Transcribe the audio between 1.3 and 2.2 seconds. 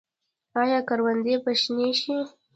به شنې شي؟